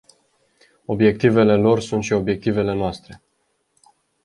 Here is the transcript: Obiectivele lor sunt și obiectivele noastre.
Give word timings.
Obiectivele 0.85 1.55
lor 1.55 1.79
sunt 1.79 2.03
și 2.03 2.13
obiectivele 2.13 2.73
noastre. 2.73 3.21